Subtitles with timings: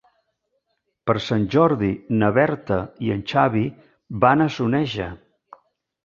[1.09, 1.89] Per Sant Jordi
[2.21, 3.63] na Berta i en Xavi
[4.25, 5.11] van a Soneja.